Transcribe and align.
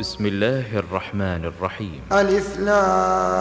بسم 0.00 0.26
الله 0.26 0.78
الرحمن 0.78 1.44
الرحيم 1.44 2.00
ألف 2.12 2.58
لام 2.58 3.40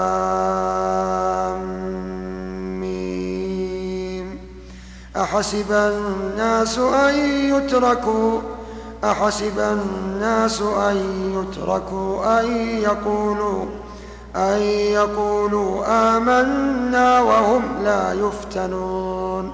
ميم 2.79 4.37
أحسب 5.17 5.71
الناس 5.71 6.77
أن 6.77 7.15
يتركوا 7.55 8.41
أحسب 9.03 9.59
الناس 9.59 10.61
أن 10.61 10.97
يتركوا 11.35 12.39
أن 12.39 12.45
يقولوا 12.81 13.65
أن 14.35 14.61
يقولوا 14.95 15.85
آمنا 16.17 17.19
وهم 17.21 17.83
لا 17.83 18.13
يفتنون 18.13 19.53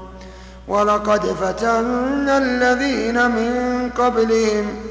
ولقد 0.67 1.25
فتنا 1.25 2.37
الذين 2.37 3.31
من 3.31 3.89
قبلهم 3.97 4.90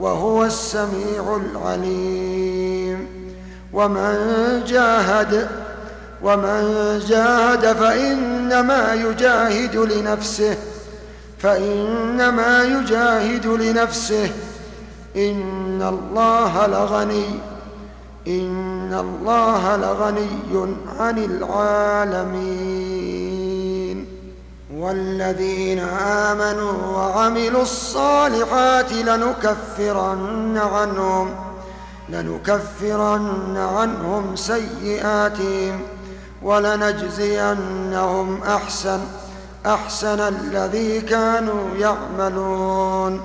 وهو 0.00 0.44
السميع 0.44 1.36
العليم. 1.36 3.08
ومن 3.72 4.14
جاهد 4.66 5.48
ومن 6.22 6.62
جاهد 7.08 7.72
فإنما 7.72 8.94
يجاهد 8.94 9.76
لنفسه 9.76 10.56
فإنما 11.38 12.64
يجاهد 12.64 13.46
لنفسه. 13.46 14.30
إن 15.16 15.82
الله 15.82 16.66
لغني 16.66 17.26
إن 18.26 18.94
الله 18.94 19.76
لغني 19.76 20.28
عن 20.98 21.18
العالمين. 21.18 22.77
والذين 24.78 25.78
آمنوا 25.78 26.96
وعملوا 26.96 27.62
الصالحات 27.62 28.92
لنكفرن 28.92 30.58
عنهم 30.58 31.34
لنكفرن 32.08 33.56
عنهم 33.56 34.36
سيئاتهم 34.36 35.80
ولنجزينهم 36.42 38.42
أحسن 38.42 39.00
أحسن 39.66 40.20
الذي 40.20 41.00
كانوا 41.00 41.76
يعملون. 41.78 43.20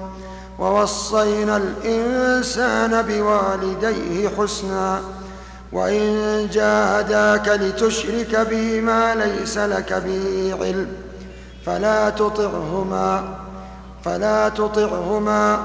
ووصينا 0.60 1.58
الإنسان 1.58 3.02
بوالديه 3.02 4.30
حسنا 4.38 5.02
وإن 5.72 6.48
جاهداك 6.54 7.48
لتشرك 7.48 8.48
بي 8.50 8.82
ما 8.82 9.16
ليس 9.16 9.58
لك 9.58 9.94
به 9.94 10.56
علم. 10.62 11.03
فلا 11.66 12.10
تطعهما 12.10 13.24
فلا 14.06 14.50
تطعهما. 14.50 15.60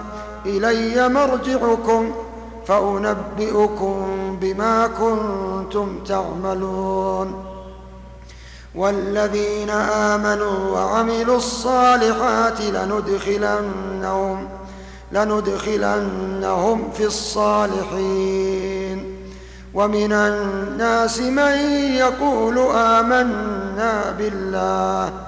إلي 0.46 1.08
مرجعكم 1.08 2.12
فأنبئكم 2.66 3.96
بما 4.40 4.86
كنتم 4.86 5.98
تعملون. 6.04 7.44
والذين 8.74 9.70
آمنوا 9.70 10.70
وعملوا 10.70 11.36
الصالحات 11.36 12.60
لندخلنهم 12.60 14.48
لندخلنهم 15.12 16.90
في 16.90 17.06
الصالحين. 17.06 19.04
ومن 19.74 20.12
الناس 20.12 21.20
من 21.20 21.52
يقول 21.96 22.58
آمنا 22.74 24.14
بالله 24.18 25.27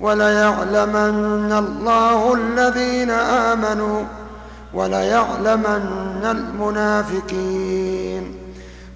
وليعلمن 0.00 1.52
الله 1.52 2.34
الذين 2.34 3.10
آمنوا 3.10 4.04
وليعلمن 4.74 6.24
المنافقين. 6.24 8.34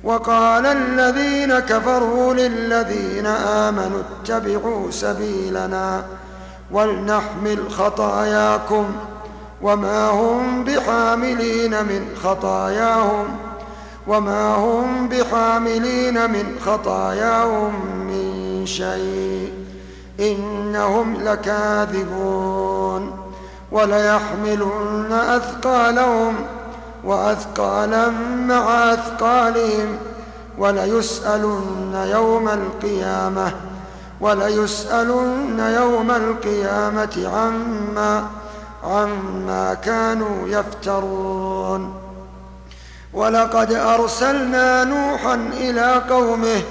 وقال 0.05 0.67
الذين 0.67 1.59
كفروا 1.59 2.35
للذين 2.35 3.27
آمنوا 3.27 4.01
اتبعوا 4.01 4.91
سبيلنا 4.91 6.05
ولنحمل 6.71 7.71
خطاياكم 7.71 8.85
وما 9.63 10.11
هم 10.11 10.65
بحاملين 10.65 11.71
من 11.71 12.07
خطاياهم 12.23 13.27
وما 14.07 14.55
هم 14.55 15.09
بحاملين 15.09 16.31
من 16.31 16.45
خطاياهم 16.67 17.73
من 18.07 18.63
شيء. 18.67 19.62
إنهم 20.23 21.23
لكاذبون 21.23 23.13
وليحملن 23.73 25.13
أثقالهم 25.13 26.35
وأثقالا 27.05 28.11
مع 28.49 28.93
أثقالهم 28.93 29.97
وليسألن 30.59 32.07
يوم 32.11 32.49
القيامة 32.49 33.53
وليسألن 34.21 35.59
يوم 35.59 36.11
القيامة 36.11 37.31
عما 37.35 38.27
عما 38.85 39.75
كانوا 39.75 40.49
يفترون 40.49 41.95
ولقد 43.13 43.73
أرسلنا 43.73 44.85
نوحا 44.85 45.35
إلى 45.35 46.03
قومه 46.11 46.63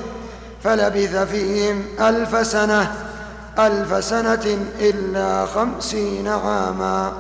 فلبث 0.64 1.16
فيهم 1.16 1.86
ألف 2.00 2.48
سنة 2.48 3.11
ألف 3.60 4.04
سنة 4.04 4.58
إلا 4.80 5.46
خمسين 5.46 6.28
عاما 6.28 7.12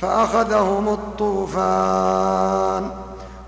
فأخذهم 0.00 0.88
الطوفان 0.88 2.90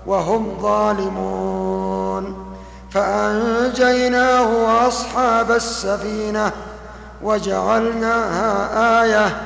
وهم 0.05 0.57
ظالمون 0.61 2.53
فأنجيناه 2.91 4.63
وأصحاب 4.63 5.51
السفينة 5.51 6.51
وجعلناها 7.23 9.03
آية 9.03 9.37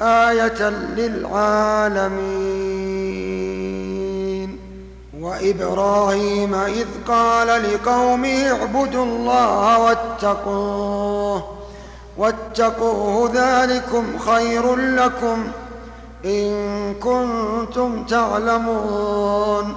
آية 0.00 0.68
للعالمين 0.70 2.56
وإبراهيم 5.20 6.54
إذ 6.54 6.86
قال 7.08 7.62
لقومه 7.62 8.52
اعبدوا 8.52 9.04
الله 9.04 9.78
واتقوه 9.78 11.15
واتقوه 12.18 13.30
ذلكم 13.34 14.18
خير 14.18 14.76
لكم 14.76 15.48
إن 16.24 16.94
كنتم 16.94 18.04
تعلمون 18.04 19.76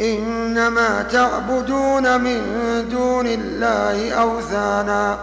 إنما 0.00 1.02
تعبدون 1.02 2.20
من 2.20 2.40
دون 2.90 3.26
الله 3.26 4.12
أوثانا 4.12 5.18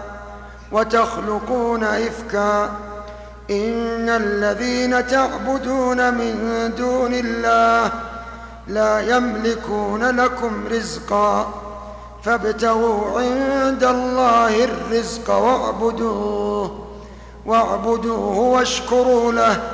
وتخلقون 0.72 1.84
إفكا 1.84 2.64
إن 3.50 4.08
الذين 4.08 5.06
تعبدون 5.06 6.14
من 6.14 6.34
دون 6.78 7.14
الله 7.14 7.90
لا 8.68 9.00
يملكون 9.16 10.20
لكم 10.20 10.64
رزقا 10.70 11.63
فابتغوا 12.24 13.20
عند 13.20 13.84
الله 13.84 14.64
الرزق 14.64 15.30
واعبدوه 15.30 16.86
واعبدوه 17.46 18.38
واشكروا 18.38 19.32
له 19.32 19.70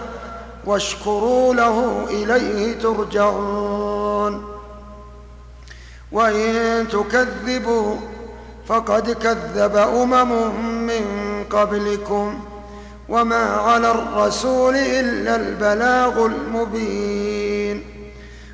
واشكروا 0.67 1.55
له 1.55 2.05
إليه 2.11 2.79
ترجعون. 2.79 4.45
وإن 6.13 6.89
تكذبوا 6.89 7.97
فقد 8.67 9.11
كذب 9.11 9.77
أمم 9.77 10.55
من 10.87 11.05
قبلكم 11.51 12.41
وما 13.09 13.57
على 13.57 13.91
الرسول 13.91 14.77
إلا 14.77 15.37
البلاغ 15.37 16.27
المبين. 16.27 17.90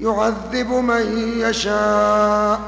يعذب 0.00 0.70
من 0.70 1.18
يشاء 1.38 2.60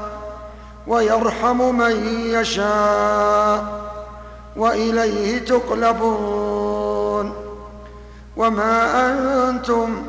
ويرحم 0.87 1.75
من 1.75 2.07
يشاء 2.25 3.79
وإليه 4.55 5.39
تقلبون 5.39 7.33
وما 8.37 9.07
أنتم 9.49 10.03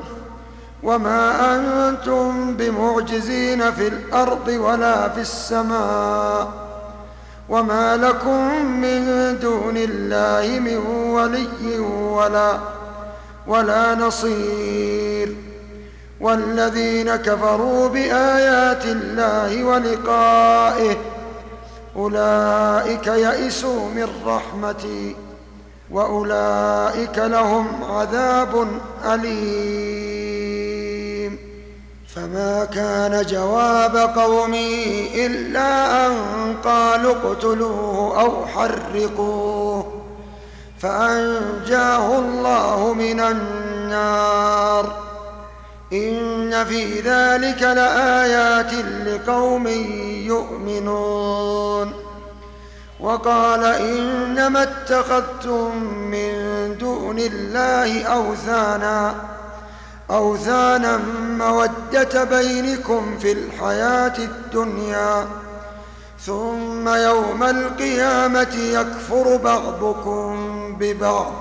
وما 0.82 1.55
أنتم 1.56 2.55
بمعجزين 2.56 3.70
في 3.73 3.88
الأرض 3.88 4.49
ولا 4.49 5.08
في 5.08 5.20
السماء 5.20 6.49
وما 7.49 7.96
لكم 7.96 8.66
من 8.66 9.05
دون 9.38 9.76
الله 9.76 10.61
من 10.61 10.76
ولي 11.11 11.78
ولا 11.78 12.58
ولا 13.46 13.94
نصير 13.94 15.00
والذين 16.20 17.17
كفروا 17.17 17.88
بآيات 17.88 18.84
الله 18.84 19.64
ولقائه 19.64 20.96
أولئك 21.96 23.06
يئسوا 23.06 23.88
من 23.88 24.08
رحمتي 24.26 25.17
وأولئك 25.90 27.19
لهم 27.19 27.84
عذاب 27.84 28.69
أليم. 29.05 30.31
فما 32.14 32.64
كان 32.64 33.23
جواب 33.26 33.96
قومي 33.96 35.08
إلا 35.26 36.06
أن 36.06 36.14
قالوا 36.64 37.14
اقتلوه 37.14 38.20
أو 38.20 38.46
حرقوه. 38.46 40.02
فأنجاه 40.78 42.19
الله 42.19 42.94
من 42.94 43.20
النار. 43.20 45.09
إن 45.92 46.64
في 46.64 47.00
ذلك 47.00 47.62
لآيات 47.62 48.72
لقوم 49.06 49.66
يؤمنون. 50.26 51.92
وقال 53.00 53.64
إنما 53.64 54.62
اتخذتم 54.62 55.84
من 55.87 56.32
دون 56.78 57.19
الله 57.19 58.02
أوثانا 58.02 59.14
أوثانا 60.10 61.00
مودة 61.38 62.25
بينكم 62.25 63.19
في 63.19 63.32
الحياة 63.32 64.19
الدنيا 64.19 65.26
ثم 66.20 66.88
يوم 66.88 67.42
القيامة 67.42 68.54
يكفر 68.54 69.37
بعضكم 69.37 70.37
ببعض 70.81 71.32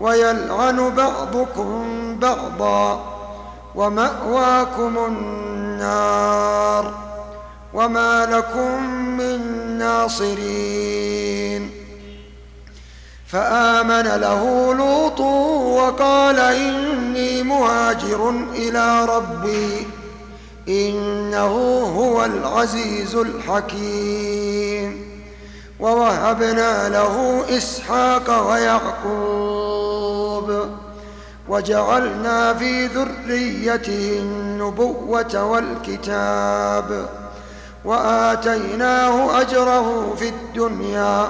ويلعن 0.00 0.90
بعضكم 0.90 2.16
بعضا. 2.18 3.11
ومأواكم 3.74 4.98
النار 5.06 6.94
وما 7.74 8.26
لكم 8.26 8.84
من 9.18 9.38
ناصرين. 9.78 11.70
فآمن 13.26 14.20
له 14.20 14.74
لوط 14.74 15.20
وقال 15.20 16.38
إني 16.38 17.42
مهاجر 17.42 18.30
إلى 18.54 19.04
ربي 19.04 19.86
إنه 20.68 21.54
هو 21.96 22.24
العزيز 22.24 23.14
الحكيم. 23.14 25.12
ووهبنا 25.80 26.88
له 26.88 27.44
إسحاق 27.56 28.50
ويعقوب 28.50 29.51
وجعلنا 31.52 32.54
في 32.54 32.86
ذريته 32.86 34.18
النبوة 34.18 35.44
والكتاب 35.44 37.08
وآتيناه 37.84 39.40
أجره 39.40 40.14
في 40.18 40.28
الدنيا 40.28 41.28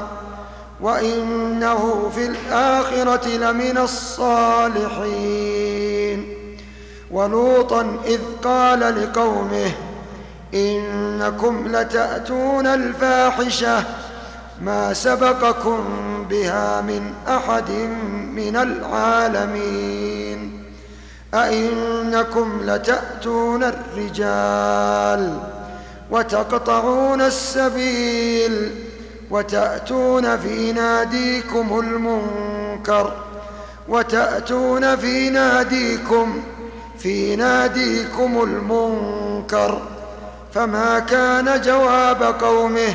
وإنه 0.81 2.11
في 2.15 2.27
الآخرة 2.27 3.29
لمن 3.29 3.79
الصالحين. 3.79 5.09
ولوطا 7.11 7.97
إذ 8.07 8.21
قال 8.45 8.81
لقومه 8.81 9.73
إنكم 10.55 11.69
لتأتون 11.69 12.67
الفاحشة 12.67 13.85
ما 14.61 14.95
سبقكم 14.95 15.85
بها 16.31 16.81
من 16.81 17.13
أحد 17.29 17.71
من 18.35 18.57
العالمين. 18.57 20.02
أئنكم 21.35 22.61
لتأتون 22.63 23.65
الرجال 23.65 25.39
وتقطعون 26.11 27.21
السبيل 27.21 28.71
وتأتون 29.31 30.37
في 30.37 30.73
ناديكم 30.73 31.79
المنكر 31.79 33.13
وتأتون 33.89 34.97
في 34.97 35.31
ناديكم 35.31 36.43
في 36.99 37.37
ناديكم 37.37 38.43
المنكر 38.43 39.83
فما 40.55 40.99
كان 40.99 41.61
جواب 41.61 42.23
قومه 42.23 42.95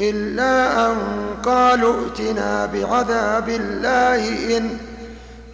إلا 0.00 0.86
أن 0.86 0.96
قالوا 1.44 2.04
ائتنا 2.04 2.66
بعذاب 2.66 3.48
الله 3.48 4.56
إن 4.56 4.78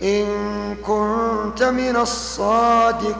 إن 0.02 0.26
كنت 0.86 1.62
من 1.62 1.96
الصادقين. 1.96 3.18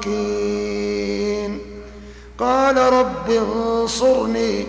قال 2.38 2.76
رب 2.76 3.30
انصرني 3.30 4.66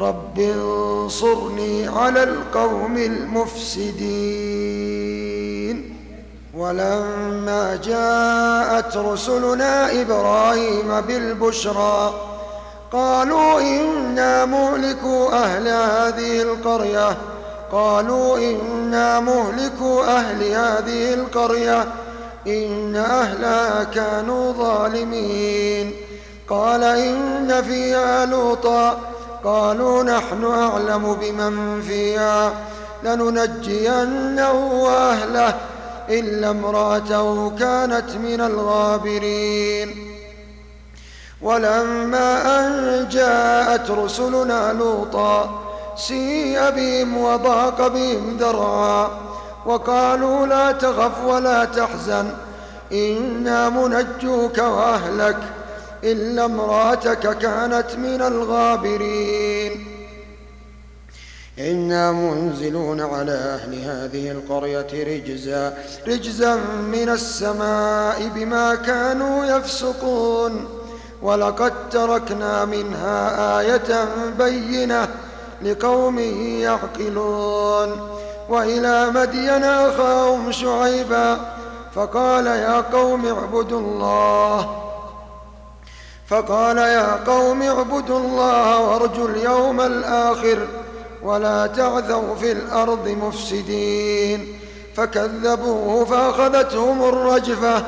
رب 0.00 0.38
انصرني 0.38 1.88
على 1.88 2.22
القوم 2.22 2.96
المفسدين. 2.96 4.58
ولما 6.54 7.80
جاءت 7.84 8.96
رسلنا 8.96 10.00
إبراهيم 10.02 11.00
بالبشرى 11.00 12.14
قالوا 12.92 13.60
إنا 13.60 14.44
مهلكوا 14.44 15.44
أهل 15.44 15.68
هذه 15.68 16.42
القرية. 16.42 17.16
قالوا 17.72 18.38
إنا 18.38 19.20
مهلكوا 19.20 20.04
أهل 20.04 20.42
هذه 20.42 21.14
القرية 21.14 21.86
إن 22.46 22.96
أهلها 22.96 23.84
كانوا 23.84 24.52
ظالمين. 24.52 25.92
قال 26.48 26.84
إن 26.84 27.62
فيها 27.62 28.26
لوطا 28.26 29.00
قالوا 29.44 30.02
نحن 30.02 30.44
أعلم 30.44 31.16
بمن 31.20 31.82
فيها 31.82 32.52
لننجينه 33.04 34.52
وأهله 34.52 35.54
إلا 36.08 36.50
امرأته 36.50 37.50
كانت 37.58 38.10
من 38.24 38.40
الغابرين. 38.40 40.08
ولما 41.42 42.60
أن 42.60 43.08
جاءت 43.08 43.90
رسلنا 43.90 44.72
لوطا 44.72 45.67
سيء 45.98 46.70
بهم 46.70 47.16
وضاق 47.16 47.86
بهم 47.88 48.36
ذرعا 48.40 49.10
وقالوا 49.66 50.46
لا 50.46 50.72
تخف 50.72 51.24
ولا 51.24 51.64
تحزن 51.64 52.30
إنا 52.92 53.68
منجوك 53.68 54.58
وأهلك 54.58 55.38
إلا 56.04 56.44
امرأتك 56.44 57.38
كانت 57.38 57.94
من 57.96 58.22
الغابرين. 58.22 59.86
إنا 61.58 62.12
منزلون 62.12 63.00
على 63.00 63.32
أهل 63.32 63.74
هذه 63.74 64.30
القرية 64.30 64.86
رجزا 64.92 65.78
رجزا 66.08 66.54
من 66.92 67.08
السماء 67.08 68.30
بما 68.34 68.74
كانوا 68.74 69.44
يفسقون. 69.44 70.68
ولقد 71.22 71.72
تركنا 71.90 72.64
منها 72.64 73.60
آية 73.60 74.08
بينة 74.38 75.08
لقوم 75.62 76.18
يعقلون. 76.58 78.18
وإلى 78.48 79.10
مدين 79.10 79.64
أخاهم 79.64 80.52
شعيبا 80.52 81.38
فقال 81.94 82.46
يا 82.46 82.80
قوم 82.80 83.26
اعبدوا 83.26 83.80
الله. 83.80 84.84
فقال 86.28 86.76
يا 86.76 87.24
قوم 87.26 87.62
اعبدوا 87.62 88.18
الله 88.18 88.80
وارجوا 88.80 89.28
اليوم 89.28 89.80
الآخر 89.80 90.58
ولا 91.22 91.66
تعثوا 91.66 92.34
في 92.34 92.52
الأرض 92.52 93.08
مفسدين. 93.08 94.58
فكذبوه 94.96 96.04
فأخذتهم 96.04 97.02
الرجفة 97.02 97.82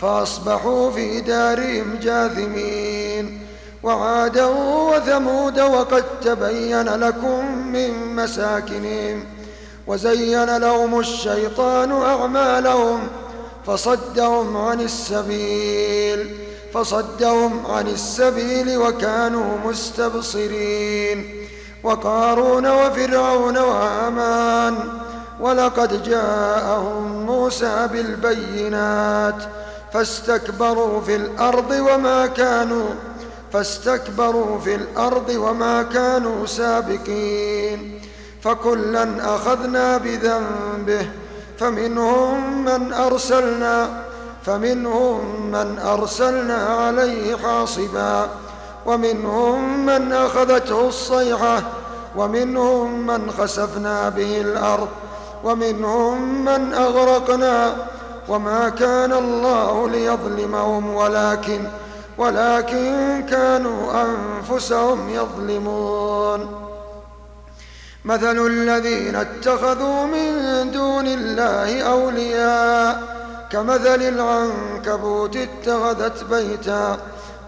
فأصبحوا 0.00 0.90
في 0.90 1.20
دارهم 1.20 1.98
جاثمين. 2.02 3.39
وعادا 3.82 4.46
وثمود 4.46 5.60
وقد 5.60 6.04
تبين 6.22 6.88
لكم 6.88 7.68
من 7.72 8.16
مساكنهم 8.16 9.24
وزين 9.86 10.56
لهم 10.56 11.00
الشيطان 11.00 11.92
أعمالهم 11.92 13.08
فصدهم 13.66 14.56
عن 14.56 14.80
السبيل 14.80 16.36
فصدهم 16.74 17.66
عن 17.66 17.88
السبيل 17.88 18.78
وكانوا 18.78 19.58
مستبصرين 19.64 21.46
وقارون 21.82 22.66
وفرعون 22.66 23.58
وهامان 23.58 24.78
ولقد 25.40 26.02
جاءهم 26.02 27.26
موسى 27.26 27.88
بالبينات 27.92 29.42
فاستكبروا 29.92 31.00
في 31.00 31.16
الأرض 31.16 31.70
وما 31.70 32.26
كانوا 32.26 32.88
فاستكبروا 33.52 34.58
في 34.58 34.74
الأرض 34.74 35.28
وما 35.28 35.82
كانوا 35.82 36.46
سابقين 36.46 38.00
فكلا 38.42 39.34
أخذنا 39.34 39.96
بذنبه 39.96 41.06
فمنهم 41.58 42.64
من 42.64 42.92
أرسلنا 42.92 44.02
فمنهم 44.46 45.46
من 45.50 45.78
أرسلنا 45.78 46.56
عليه 46.66 47.36
حاصبا 47.36 48.28
ومنهم 48.86 49.86
من 49.86 50.12
أخذته 50.12 50.88
الصيحة 50.88 51.62
ومنهم 52.16 53.06
من 53.06 53.30
خسفنا 53.30 54.08
به 54.08 54.40
الأرض 54.40 54.88
ومنهم 55.44 56.44
من 56.44 56.74
أغرقنا 56.74 57.76
وما 58.28 58.68
كان 58.68 59.12
الله 59.12 59.88
ليظلمهم 59.88 60.94
ولكن 60.94 61.60
ولكن 62.20 63.24
كانوا 63.30 64.04
أنفسهم 64.04 65.08
يظلمون. 65.08 66.40
مثل 68.04 68.46
الذين 68.46 69.16
اتخذوا 69.16 70.04
من 70.04 70.30
دون 70.70 71.06
الله 71.06 71.82
أولياء 71.82 73.02
كمثل 73.52 74.02
العنكبوت 74.02 75.36
اتخذت 75.36 76.24
بيتا 76.24 76.98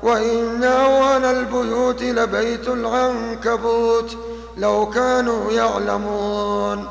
وإن 0.03 0.65
أول 0.65 1.25
البيوت 1.25 2.03
لبيت 2.03 2.69
العنكبوت 2.69 4.17
لو 4.57 4.91
كانوا 4.91 5.53
يعلمون. 5.53 6.89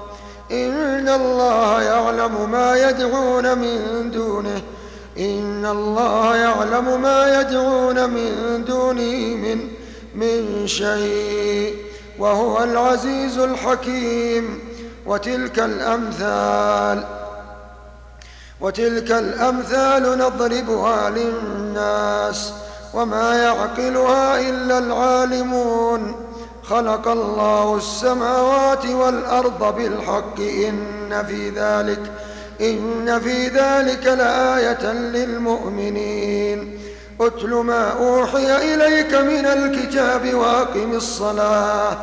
إن 0.51 1.09
الله 1.09 1.81
يعلم 1.81 2.51
ما 2.51 2.89
يدعون 2.89 3.57
من 3.57 4.11
دونه 4.11 4.61
إن 5.17 5.65
الله 5.65 6.35
يعلم 6.35 7.01
ما 7.01 7.41
يدعون 7.41 8.09
من 8.09 8.63
دونه 8.67 9.35
من 9.35 9.67
من 10.15 10.67
شيء 10.67 11.75
وهو 12.19 12.63
العزيز 12.63 13.37
الحكيم. 13.37 14.59
وتلك 15.05 15.59
الأمثال 15.59 17.03
وتلك 18.61 19.11
الأمثال 19.11 20.17
نضربها 20.17 21.09
للناس 21.09 22.53
وما 22.93 23.35
يعقلها 23.43 24.39
إلا 24.49 24.77
العالمون. 24.77 26.15
خلق 26.63 27.07
الله 27.07 27.75
السماوات 27.77 28.85
والأرض 28.85 29.75
بالحق 29.75 30.39
إن 30.39 31.25
في 31.27 31.49
ذلك 31.49 32.11
إن 32.61 33.19
في 33.19 33.47
ذلك 33.47 34.05
لآية 34.05 34.91
للمؤمنين. 34.93 36.79
اتل 37.21 37.49
ما 37.49 37.91
أوحي 37.91 38.73
إليك 38.73 39.13
من 39.15 39.45
الكتاب 39.45 40.33
وأقم 40.33 40.91
الصلاة. 40.93 41.97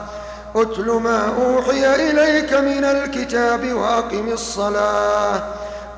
اتل 0.56 0.90
ما 0.90 1.32
أوحي 1.38 2.10
إليك 2.10 2.54
من 2.54 2.84
الكتاب 2.84 3.72
وأقم 3.72 4.28
الصلاة. 4.32 5.42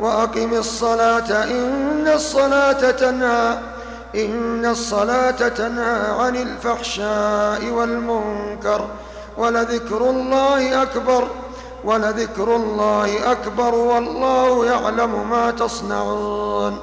وأقم 0.01 0.55
الصلاة 0.55 1.45
إن 1.45 2.09
الصلاة 2.15 2.91
تنهى. 2.91 3.59
إن 4.15 4.67
الصلاة 4.67 5.49
تنهى 5.49 6.11
عن 6.19 6.37
الفحشاء 6.37 7.65
والمنكر 7.71 8.89
ولذكر 9.39 10.11
الله 10.11 10.83
أكبر. 10.83 11.29
ولذكر 11.85 12.57
الله 12.57 13.33
أكبر 13.33 13.75
والله 13.75 14.67
يعلم 14.67 15.31
ما 15.31 15.51
تصنعون. 15.51 16.79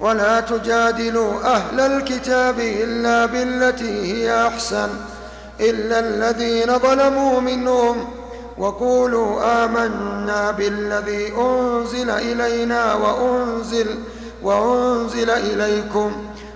ولا 0.00 0.40
تجادلوا 0.40 1.44
أهل 1.44 1.80
الكتاب 1.80 2.60
إلا 2.60 3.26
بالتي 3.26 4.12
هي 4.12 4.46
أحسن 4.46 4.88
إلا 5.60 5.98
الذين 5.98 6.78
ظلموا 6.78 7.40
منهم 7.40 8.08
وقولوا 8.58 9.64
آمنا 9.64 10.50
بالذي 10.50 11.32
أنزل 11.36 12.10
إلينا 12.10 12.94
وأنزل 12.94 13.98
وأنزل 14.42 15.30
إليكم 15.30 16.12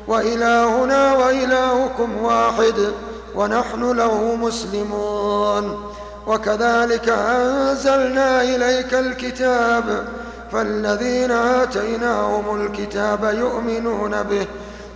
وإلهنا 0.08 1.14
وإلهكم 1.14 2.22
واحد 2.22 2.92
ونحن 3.34 3.92
له 3.92 4.34
مسلمون. 4.34 5.88
وكذلك 6.28 7.08
أنزلنا 7.08 8.42
إليك 8.42 8.94
الكتاب 8.94 10.08
فالذين 10.52 11.30
آتيناهم 11.30 12.61
الكتاب 12.61 13.35
يؤمنون 13.38 14.23
به 14.23 14.47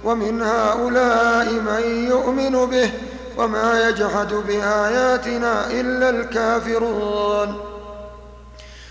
ومن 0.05 0.43
هؤلاء 0.43 1.53
من 1.53 2.07
يؤمن 2.11 2.67
به 2.67 2.91
وما 3.39 3.89
يجحد 3.89 4.35
بآياتنا 4.35 5.71
إلا 5.71 6.11
الكافرون 6.11 7.61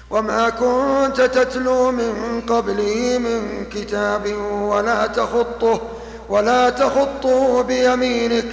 وما 0.10 0.50
كنت 0.50 1.22
تتلو 1.22 1.92
من 1.92 2.42
قبله 2.50 3.18
من 3.18 3.66
كتاب 3.66 4.34
ولا 4.52 5.08
تخطه 5.08 5.82
ولا 6.30 6.70
تخطه 6.70 7.62
بيمينك 7.62 8.52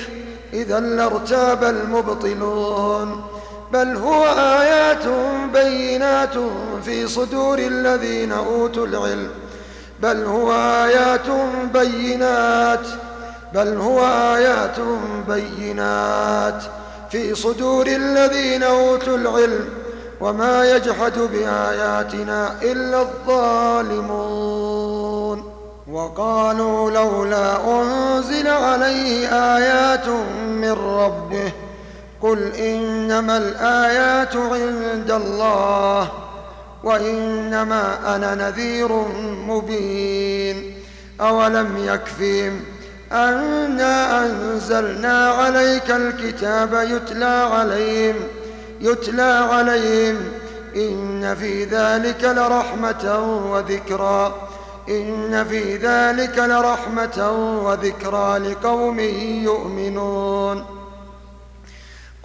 إذا 0.52 0.80
لارتاب 0.80 1.64
المبطلون 1.64 3.37
بل 3.72 3.96
هو 3.96 4.24
آيات 4.38 5.04
بينات 5.52 6.34
في 6.84 7.08
صدور 7.08 7.58
الذين 7.58 8.32
أوتوا 8.32 8.86
العلم. 8.86 9.30
بل 10.02 10.24
هو 10.24 10.52
آيات 10.84 11.26
بينات. 11.72 12.86
بل 13.54 13.76
هو 13.76 14.00
آيات 14.36 14.76
بينات 15.28 16.62
في 17.10 17.34
صدور 17.34 17.86
الذين 17.86 18.62
أوتوا 18.62 19.16
العلم. 19.16 19.68
وما 20.20 20.76
يجحد 20.76 21.18
بآياتنا 21.18 22.54
إلا 22.62 23.00
الظالمون. 23.00 24.18
وقالوا 25.92 26.90
لولا 26.90 27.80
أنزل 27.80 28.48
عليه 28.48 29.28
آيات 29.56 30.08
من 30.48 30.72
ربه 30.72 31.52
قل 32.22 32.52
إنما 32.54 33.36
الآيات 33.36 34.36
عند 34.36 35.10
الله 35.10 36.12
وإنما 36.84 38.16
أنا 38.16 38.34
نذير 38.34 38.92
مبين 39.46 40.74
أولم 41.20 41.76
يكفيهم 41.78 42.60
أنا 43.12 44.26
أنزلنا 44.26 45.28
عليك 45.28 45.90
الكتاب 45.90 46.74
يتلى 46.90 47.48
عليهم 47.52 48.16
يتلى 48.80 49.48
عليهم 49.52 50.16
إن 50.76 51.34
في 51.34 51.64
ذلك 51.64 52.24
لرحمة 52.24 53.18
وذكرى 53.52 54.34
إن 54.88 55.44
في 55.44 55.76
ذلك 55.76 56.38
لرحمة 56.38 57.30
وذكرى 57.64 58.38
لقوم 58.38 59.00
يؤمنون 59.44 60.77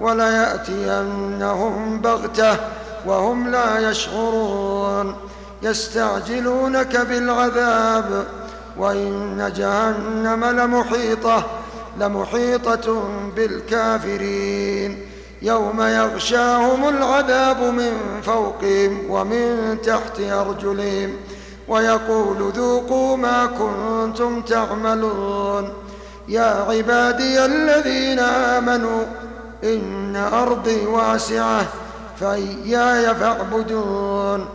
وليأتينهم 0.00 2.00
بغتة 2.00 2.56
وهم 3.06 3.50
لا 3.50 3.90
يشعرون. 3.90 5.16
يستعجلونك 5.62 6.96
بالعذاب 6.96 8.26
وإن 8.78 9.52
جهنم 9.56 10.44
لمحيطة 10.44 11.44
لمحيطة 12.00 13.04
بالكافرين. 13.36 15.06
يوم 15.42 15.82
يغشاهم 15.82 16.88
العذاب 16.88 17.62
من 17.62 17.92
فوقهم 18.22 19.10
ومن 19.10 19.78
تحت 19.84 20.20
أرجلهم 20.20 21.16
ويقول 21.68 22.52
ذوقوا 22.56 23.16
ما 23.16 23.46
كنتم 23.46 24.42
تعملون. 24.42 25.72
يا 26.28 26.66
عبادي 26.68 27.44
الذين 27.44 28.18
آمنوا 28.18 29.04
إن 29.64 30.16
أرضي 30.16 30.86
واسعة 30.86 31.66
فإياي 32.20 33.14
فاعبدون. 33.14 34.46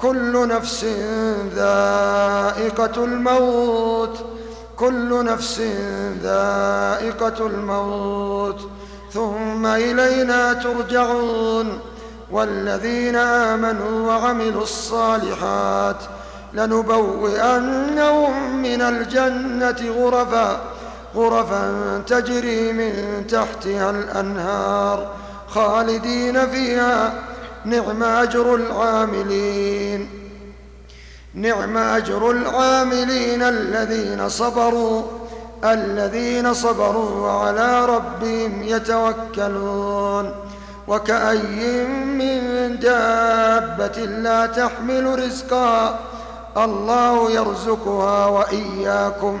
كل 0.00 0.48
نفس 0.48 0.84
ذائقة 1.54 3.04
الموت 3.04 4.18
كل 4.76 5.24
نفس 5.24 5.60
ذائقة 6.22 7.46
الموت. 7.46 8.68
ثم 9.12 9.66
إلينا 9.66 10.52
ترجعون. 10.52 11.78
والذين 12.30 13.16
آمنوا 13.16 14.08
وعملوا 14.08 14.62
الصالحات 14.62 15.96
لنبوئنهم 16.54 18.32
من 18.62 18.82
الجنة 18.82 19.92
غرفا. 19.98 20.60
غرفا 21.16 22.02
تجري 22.06 22.72
من 22.72 23.24
تحتها 23.26 23.90
الأنهار 23.90 25.06
خالدين 25.48 26.46
فيها. 26.46 27.14
نعم 27.64 28.02
أجر 28.02 28.54
العاملين. 28.54 30.10
نعم 31.34 31.76
أجر 31.76 32.30
العاملين 32.30 33.42
الذين 33.42 34.28
صبروا 34.28 35.02
الذين 35.64 36.54
صبروا 36.54 37.10
وعلى 37.20 37.86
ربهم 37.86 38.62
يتوكلون. 38.62 40.34
وكأي 40.88 41.86
من 42.20 42.40
دابة 42.78 43.98
لا 44.04 44.46
تحمل 44.46 45.18
رزقا 45.24 45.98
الله 46.56 47.30
يرزقها 47.30 48.26
وإياكم. 48.26 49.40